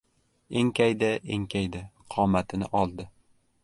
Enkaydi- 0.61 1.21
enkaydi, 1.37 1.85
qomatini 2.17 2.75
oldi. 2.83 3.11